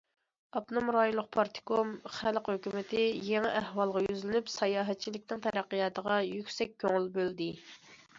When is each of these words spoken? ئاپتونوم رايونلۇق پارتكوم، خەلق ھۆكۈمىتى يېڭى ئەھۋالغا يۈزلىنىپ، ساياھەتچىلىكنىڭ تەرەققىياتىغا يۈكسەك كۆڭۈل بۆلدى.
ئاپتونوم 0.59 0.87
رايونلۇق 0.93 1.25
پارتكوم، 1.35 1.91
خەلق 2.19 2.49
ھۆكۈمىتى 2.51 3.03
يېڭى 3.27 3.51
ئەھۋالغا 3.59 4.03
يۈزلىنىپ، 4.05 4.49
ساياھەتچىلىكنىڭ 4.53 5.43
تەرەققىياتىغا 5.45 6.17
يۈكسەك 6.31 6.75
كۆڭۈل 6.85 7.07
بۆلدى. 7.19 7.51